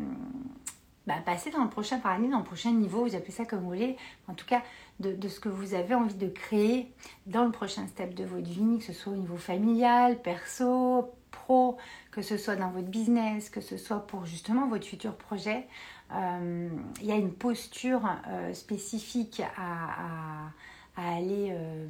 bah, 1.06 1.16
passer 1.26 1.52
dans 1.52 1.64
le 1.64 1.70
prochain 1.70 2.00
paradigme, 2.00 2.32
dans 2.32 2.40
le 2.40 2.44
prochain 2.44 2.72
niveau, 2.72 3.06
vous 3.06 3.16
appelez 3.16 3.32
ça 3.32 3.46
comme 3.46 3.60
vous 3.60 3.68
voulez, 3.68 3.98
en 4.28 4.34
tout 4.34 4.46
cas 4.46 4.62
de, 5.00 5.28
ce 5.28 5.40
que 5.40 5.50
vous 5.50 5.74
avez 5.74 5.94
envie 5.94 6.16
de 6.16 6.28
créer 6.28 6.92
dans 7.28 7.46
le 7.46 7.52
prochain 7.52 7.86
step 7.88 8.14
de 8.14 8.26
votre 8.26 8.50
vie, 8.50 8.80
que 8.80 8.84
ce 8.84 8.94
soit 8.94 9.14
au 9.14 9.16
niveau 9.16 9.38
familial, 9.38 10.22
perso, 10.22 11.14
pro, 11.32 11.78
que 12.12 12.22
ce 12.22 12.38
soit 12.38 12.56
dans 12.56 12.72
votre 12.72 12.88
business, 12.88 13.50
que 13.50 13.62
ce 13.62 13.78
soit 13.78 14.08
pour 14.08 14.26
justement 14.26 14.68
votre 14.68 14.86
futur 14.86 15.16
projet. 15.16 15.68
Euh, 16.14 16.70
il 17.02 17.06
y 17.06 17.12
a 17.12 17.16
une 17.16 17.34
posture 17.34 18.02
euh, 18.28 18.54
spécifique 18.54 19.42
à, 19.58 20.52
aller 20.96 21.50
euh, 21.52 21.86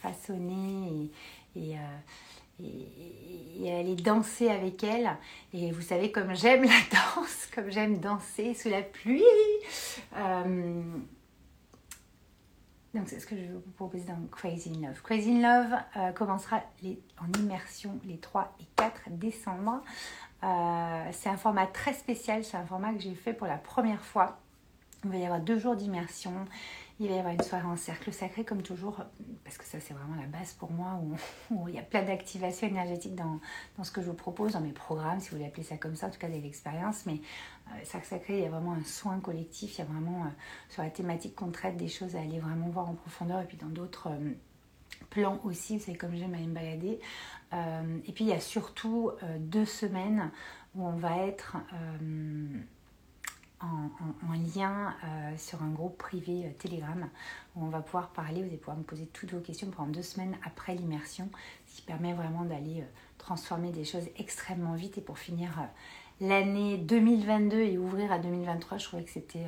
façonner 0.00 1.10
et, 1.56 1.76
et, 2.60 3.72
aller 3.72 3.94
danser 3.94 4.50
avec 4.50 4.82
elle. 4.84 5.16
Et 5.54 5.70
vous 5.70 5.80
savez, 5.80 6.10
comme 6.10 6.34
j'aime 6.34 6.64
la 6.64 6.80
danse, 6.90 7.48
comme 7.54 7.70
j'aime 7.70 7.98
danser 8.00 8.54
sous 8.54 8.68
la 8.68 8.82
pluie. 8.82 9.22
donc 12.94 13.08
c'est 13.08 13.20
ce 13.20 13.26
que 13.26 13.36
je 13.36 13.42
vais 13.42 13.52
vous 13.52 13.60
proposer 13.76 14.04
dans 14.04 14.26
Crazy 14.30 14.70
Love. 14.74 15.00
Crazy 15.02 15.40
Love 15.40 16.14
commencera 16.14 16.62
en 17.18 17.40
immersion 17.40 17.98
les 18.04 18.18
3 18.18 18.54
et 18.60 18.66
4 18.76 19.10
décembre. 19.10 19.82
Euh, 20.42 21.08
c'est 21.12 21.28
un 21.28 21.36
format 21.36 21.66
très 21.66 21.92
spécial, 21.92 22.44
c'est 22.44 22.56
un 22.56 22.66
format 22.66 22.92
que 22.92 23.00
j'ai 23.00 23.14
fait 23.14 23.32
pour 23.32 23.46
la 23.46 23.58
première 23.58 24.02
fois. 24.02 24.38
Il 25.04 25.10
va 25.10 25.16
y 25.16 25.24
avoir 25.24 25.40
deux 25.40 25.58
jours 25.58 25.74
d'immersion. 25.74 26.32
Il 27.00 27.08
va 27.08 27.16
y 27.16 27.18
avoir 27.18 27.34
une 27.34 27.42
soirée 27.42 27.66
en 27.66 27.76
cercle 27.76 28.12
sacré, 28.12 28.44
comme 28.44 28.62
toujours, 28.62 29.02
parce 29.42 29.58
que 29.58 29.64
ça, 29.64 29.80
c'est 29.80 29.94
vraiment 29.94 30.14
la 30.14 30.28
base 30.28 30.52
pour 30.52 30.70
moi, 30.70 31.00
où, 31.50 31.68
il 31.68 31.74
y 31.74 31.78
a 31.78 31.82
plein 31.82 32.02
d'activations 32.02 32.68
énergétiques 32.68 33.16
dans, 33.16 33.40
ce 33.82 33.90
que 33.90 34.00
je 34.00 34.06
vous 34.06 34.14
propose, 34.14 34.52
dans 34.52 34.60
mes 34.60 34.72
programmes, 34.72 35.18
si 35.18 35.30
vous 35.30 35.36
voulez 35.36 35.48
appeler 35.48 35.64
ça 35.64 35.76
comme 35.76 35.96
ça, 35.96 36.06
en 36.06 36.10
tout 36.10 36.20
cas, 36.20 36.28
de 36.28 36.34
l'expérience. 36.34 37.06
Mais 37.06 37.20
euh, 37.68 37.84
cercle 37.84 38.06
sacré, 38.06 38.38
il 38.38 38.44
y 38.44 38.46
a 38.46 38.50
vraiment 38.50 38.74
un 38.74 38.84
soin 38.84 39.18
collectif. 39.18 39.74
Il 39.74 39.78
y 39.78 39.82
a 39.82 39.86
vraiment, 39.86 40.24
euh, 40.24 40.28
sur 40.68 40.82
la 40.82 40.90
thématique 40.90 41.34
qu'on 41.34 41.50
traite, 41.50 41.76
des 41.76 41.88
choses 41.88 42.14
à 42.14 42.20
aller 42.20 42.38
vraiment 42.38 42.68
voir 42.68 42.88
en 42.88 42.94
profondeur. 42.94 43.40
Et 43.40 43.46
puis, 43.46 43.56
dans 43.56 43.68
d'autres 43.68 44.08
plans 45.10 45.40
aussi, 45.44 45.78
vous 45.78 45.84
savez, 45.84 45.98
comme 45.98 46.14
j'aime 46.14 46.34
aller 46.34 46.46
me 46.46 46.54
balader. 46.54 47.00
Euh, 47.52 47.98
et 48.06 48.12
puis 48.12 48.24
il 48.24 48.28
y 48.28 48.32
a 48.32 48.40
surtout 48.40 49.10
euh, 49.22 49.36
deux 49.38 49.66
semaines 49.66 50.30
où 50.74 50.86
on 50.86 50.92
va 50.92 51.18
être 51.18 51.56
euh, 51.74 52.46
en, 53.60 54.32
lien 54.54 54.94
sur 55.36 55.62
un 55.62 55.68
groupe 55.68 55.96
privé 55.96 56.56
Telegram 56.58 57.08
où 57.54 57.64
on 57.64 57.68
va 57.68 57.80
pouvoir 57.80 58.08
parler, 58.08 58.40
vous 58.40 58.48
allez 58.48 58.56
pouvoir 58.56 58.76
me 58.76 58.82
poser 58.82 59.06
toutes 59.06 59.32
vos 59.32 59.40
questions 59.40 59.70
pendant 59.70 59.92
deux 59.92 60.02
semaines 60.02 60.36
après 60.44 60.74
l'immersion, 60.74 61.30
ce 61.66 61.76
qui 61.76 61.82
permet 61.82 62.12
vraiment 62.12 62.44
d'aller 62.44 62.82
transformer 63.18 63.70
des 63.70 63.84
choses 63.84 64.08
extrêmement 64.16 64.74
vite 64.74 64.98
et 64.98 65.00
pour 65.00 65.18
finir 65.18 65.68
l'année 66.20 66.76
2022 66.76 67.60
et 67.60 67.78
ouvrir 67.78 68.10
à 68.10 68.18
2023, 68.18 68.78
je 68.78 68.84
trouvais 68.84 69.04
que 69.04 69.10
c'était 69.10 69.46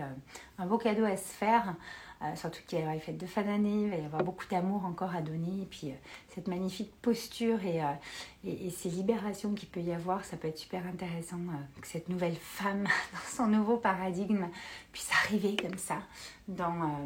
un 0.59 0.67
beau 0.67 0.79
cadeau 0.79 1.05
à 1.05 1.17
se 1.17 1.33
faire. 1.33 1.75
Euh, 2.23 2.37
surtout 2.37 2.61
qu'il 2.67 2.79
va 2.79 2.81
y 2.81 2.83
avoir 2.83 2.95
les 2.95 3.01
fêtes 3.01 3.19
de 3.19 3.27
fin 3.27 3.43
d'année, 3.43 3.85
il 3.85 3.91
va 3.91 3.97
y 3.97 4.05
avoir 4.05 4.23
beaucoup 4.23 4.47
d'amour 4.51 4.85
encore 4.85 5.15
à 5.15 5.21
donner. 5.21 5.63
Et 5.63 5.67
puis 5.67 5.91
euh, 5.91 5.95
cette 6.35 6.49
magnifique 6.49 6.93
posture 7.03 7.59
euh, 7.65 7.93
et, 8.45 8.71
ces 8.71 8.89
libérations 8.89 9.53
qu'il 9.55 9.69
peut 9.69 9.81
y 9.81 9.93
avoir, 9.93 10.25
ça 10.25 10.37
peut 10.37 10.49
être 10.49 10.59
super 10.59 10.87
intéressant 10.87 11.39
que 11.81 11.87
cette 11.87 12.09
nouvelle 12.09 12.37
femme 12.37 12.85
dans 13.13 13.37
son 13.37 13.47
nouveau 13.47 13.77
paradigme 13.77 14.49
puisse 14.93 15.11
arriver 15.25 15.57
comme 15.57 15.79
ça 15.79 15.99
dans 16.49 16.99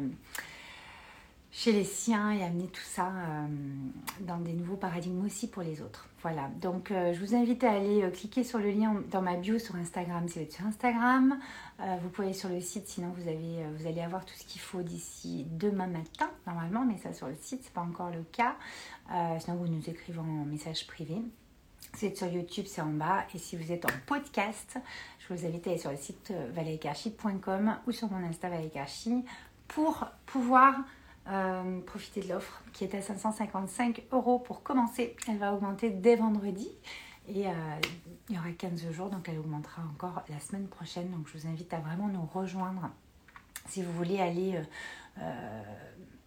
chez 1.51 1.71
les 1.71 1.83
siens 1.83 2.31
et 2.31 2.43
amener 2.43 2.67
tout 2.67 2.83
ça 2.83 3.07
euh, 3.07 3.47
dans 4.21 4.37
des 4.37 4.53
nouveaux 4.53 4.75
paradigmes 4.75 5.25
aussi 5.25 5.47
pour 5.47 5.63
les 5.63 5.81
autres. 5.81 6.07
Voilà, 6.21 6.49
donc 6.61 6.91
euh, 6.91 7.13
je 7.13 7.19
vous 7.19 7.33
invite 7.33 7.63
à 7.63 7.71
aller 7.71 8.03
euh, 8.03 8.11
cliquer 8.11 8.43
sur 8.43 8.59
le 8.59 8.69
lien 8.69 9.01
dans 9.09 9.21
ma 9.21 9.35
bio 9.35 9.57
sur 9.57 9.75
Instagram 9.75 10.27
si 10.27 10.35
vous 10.35 10.43
êtes 10.43 10.51
sur 10.51 10.65
Instagram. 10.65 11.39
vous 12.01 12.09
pouvez 12.09 12.27
aller 12.27 12.37
sur 12.37 12.49
le 12.49 12.61
site, 12.61 12.87
sinon 12.87 13.11
vous, 13.17 13.27
avez, 13.27 13.65
vous 13.77 13.87
allez 13.87 14.01
avoir 14.01 14.25
tout 14.25 14.35
ce 14.35 14.43
qu'il 14.43 14.61
faut 14.61 14.83
d'ici 14.83 15.47
demain 15.49 15.87
matin 15.87 16.29
normalement, 16.45 16.85
mais 16.85 16.97
ça 16.97 17.13
sur 17.13 17.27
le 17.27 17.35
site, 17.41 17.61
c'est 17.63 17.73
pas 17.73 17.81
encore 17.81 18.11
le 18.11 18.23
cas. 18.31 18.55
sinon 19.39 19.57
vous 19.57 19.67
nous 19.67 19.89
écrivez 19.89 20.19
en 20.19 20.45
message 20.45 20.85
privé. 20.87 21.15
Si 21.95 22.05
vous 22.05 22.11
êtes 22.11 22.17
sur 22.17 22.27
YouTube, 22.27 22.65
c'est 22.67 22.81
en 22.81 22.91
bas. 22.91 23.25
Et 23.33 23.39
si 23.39 23.55
vous 23.55 23.71
êtes 23.71 23.85
en 23.85 23.93
podcast, 24.05 24.77
je 25.19 25.33
vous 25.33 25.45
invite 25.45 25.65
à 25.65 25.71
aller 25.71 25.79
sur 25.79 25.89
le 25.89 25.97
site 25.97 26.31
valéikarchi.com 26.53 27.77
ou 27.87 27.91
sur 27.91 28.11
mon 28.11 28.23
Insta 28.27 28.49
valéikarchi 28.49 29.23
pour 29.67 30.05
pouvoir 30.25 30.75
euh, 31.31 31.79
profitez 31.81 32.21
de 32.21 32.29
l'offre 32.29 32.61
qui 32.73 32.83
est 32.83 32.95
à 32.95 33.01
555 33.01 34.03
euros 34.11 34.39
pour 34.39 34.63
commencer. 34.63 35.15
Elle 35.27 35.37
va 35.37 35.53
augmenter 35.53 35.89
dès 35.89 36.15
vendredi 36.15 36.69
et 37.27 37.47
euh, 37.47 37.51
il 38.29 38.35
y 38.35 38.39
aura 38.39 38.51
15 38.51 38.91
jours, 38.91 39.09
donc 39.09 39.29
elle 39.29 39.37
augmentera 39.37 39.83
encore 39.83 40.23
la 40.29 40.39
semaine 40.39 40.67
prochaine. 40.67 41.11
Donc 41.11 41.27
je 41.27 41.37
vous 41.37 41.47
invite 41.47 41.73
à 41.73 41.79
vraiment 41.79 42.07
nous 42.07 42.25
rejoindre 42.25 42.89
si 43.67 43.83
vous 43.83 43.93
voulez 43.93 44.19
aller 44.19 44.59
euh, 45.19 45.63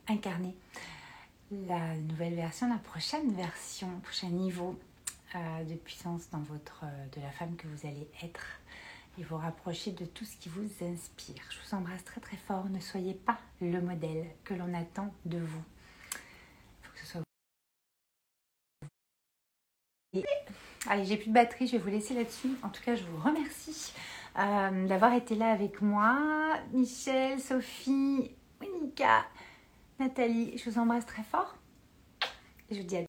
incarner 0.08 0.54
la 1.50 1.96
nouvelle 1.96 2.34
version, 2.34 2.68
la 2.68 2.78
prochaine 2.78 3.32
version, 3.32 3.88
prochain 4.02 4.28
niveau 4.28 4.78
de 5.34 5.74
puissance 5.76 6.28
dans 6.30 6.40
votre, 6.40 6.84
de 7.16 7.20
la 7.22 7.30
femme 7.30 7.56
que 7.56 7.66
vous 7.66 7.86
allez 7.86 8.06
être 8.22 8.44
et 9.18 9.24
vous 9.24 9.36
rapprocher 9.36 9.92
de 9.92 10.04
tout 10.04 10.24
ce 10.24 10.36
qui 10.36 10.48
vous 10.48 10.68
inspire. 10.84 11.42
Je 11.50 11.58
vous 11.58 11.76
embrasse 11.76 12.04
très 12.04 12.20
très 12.20 12.36
fort. 12.36 12.68
Ne 12.70 12.80
soyez 12.80 13.14
pas 13.14 13.38
le 13.60 13.80
modèle 13.80 14.26
que 14.44 14.54
l'on 14.54 14.72
attend 14.74 15.12
de 15.24 15.38
vous. 15.38 15.62
Il 16.12 16.86
faut 16.86 16.92
que 16.92 17.00
ce 17.00 17.06
soit 17.06 17.22
Allez, 20.88 21.04
j'ai 21.04 21.16
plus 21.16 21.28
de 21.28 21.34
batterie, 21.34 21.66
je 21.66 21.72
vais 21.72 21.78
vous 21.78 21.88
laisser 21.88 22.12
là-dessus. 22.12 22.50
En 22.62 22.68
tout 22.68 22.82
cas, 22.82 22.96
je 22.96 23.04
vous 23.04 23.22
remercie 23.22 23.92
euh, 24.38 24.86
d'avoir 24.86 25.14
été 25.14 25.34
là 25.36 25.52
avec 25.52 25.80
moi. 25.80 26.58
Michel, 26.72 27.40
Sophie, 27.40 28.30
Monica, 28.60 29.24
Nathalie, 29.98 30.58
je 30.58 30.68
vous 30.68 30.78
embrasse 30.78 31.06
très 31.06 31.22
fort. 31.22 31.56
Et 32.68 32.74
je 32.74 32.80
vous 32.80 32.86
dis 32.86 32.96
à 32.96 33.00